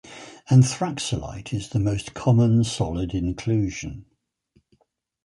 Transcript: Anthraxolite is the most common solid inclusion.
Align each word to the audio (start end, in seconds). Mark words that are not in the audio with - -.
Anthraxolite 0.49 1.53
is 1.53 1.69
the 1.69 1.79
most 1.79 2.15
common 2.15 2.63
solid 2.63 3.13
inclusion. 3.13 4.05